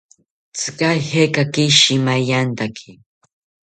[0.55, 2.91] ¿Tzika ijekaki shimaentaki?